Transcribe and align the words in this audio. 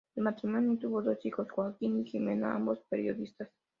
El 0.15 0.23
matrimonio 0.23 0.79
tuvo 0.79 1.03
dos 1.03 1.23
hijos, 1.27 1.51
Joaquín 1.51 1.99
y 1.99 2.09
Ximena, 2.09 2.55
ambos 2.55 2.79
periodistas. 2.89 3.51